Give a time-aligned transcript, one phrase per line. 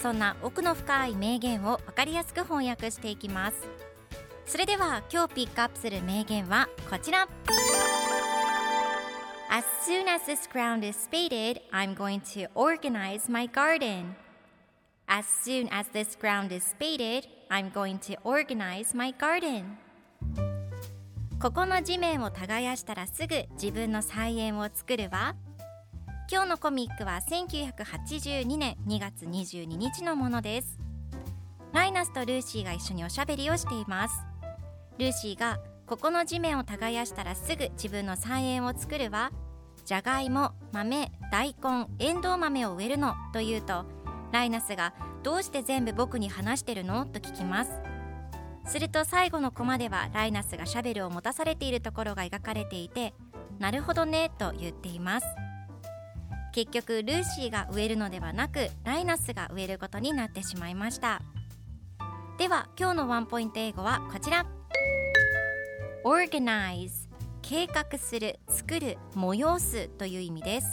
[0.00, 3.68] そんな奥の深い名言を分かりやすく翻訳していきます
[4.46, 7.28] それでは今日ピックアップする名言はこちら
[9.50, 14.14] As soon as this ground is spaded, I'm going to organize my garden.
[15.06, 19.78] As soon as this ground is spaded, I'm going to organize my garden.
[21.40, 25.34] ここの地面を耕したらすぐ自分の菜園を作るわ。
[26.30, 30.78] 今日のコミックは1982年2月22日のものです。
[31.72, 34.14] ライナスとルーシーが一緒におしゃべりをしています。
[34.98, 39.30] ルーシーがここの地面を耕したらすぐ自分の菜園を作るわ。
[39.86, 43.86] じゃがいも、豆、大根、エンドウ豆を植えるのと言うと、
[44.30, 44.92] ライナスが
[45.22, 47.06] どうして全部僕に話してるの？
[47.06, 47.70] と聞きます。
[48.66, 53.14] すると最後のコマではライナスがシャベルを持たされているところが描かれていて、
[53.58, 55.26] なるほどねと言っています。
[56.58, 61.22] 結局ルーシーが植えるのではなくライナスが植えることになってしまいました。
[62.36, 64.44] では今日のワンポイント英語はこちら。
[66.04, 67.08] organize
[67.42, 70.66] 計画する、作る、催すという意味です。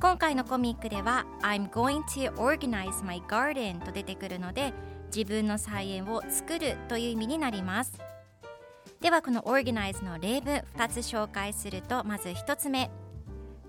[0.00, 4.72] 今回のコミックでは I'm going to organize my garden と出てくるので
[5.14, 7.92] 自分の菜園を作るという意味になります。
[9.02, 12.90] ではこの organize の例文2つ紹介するとまず1つ目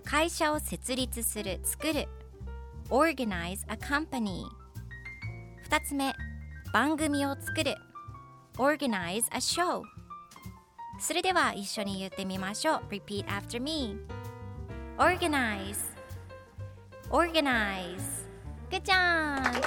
[0.06, 2.08] 会社を設立する、作る
[2.90, 4.44] organize a company
[5.68, 6.14] 2つ目
[6.72, 7.76] 番組を作る
[8.58, 9.82] organize a show
[11.00, 13.98] それでは一緒に言ってみましょう Repeat after me
[14.98, 15.78] Organize
[17.10, 18.28] Organize
[18.70, 19.62] Good job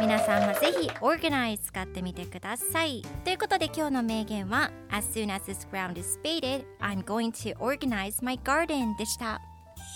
[0.00, 8.38] 皆さんもぜひ Organize 使ってみてくださいということで今日の名言は As soon as this ground is spaded I'm going to organize my
[8.42, 9.40] garden でした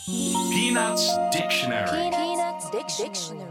[0.07, 3.50] Peanuts Dictionary Peanuts Dictionary.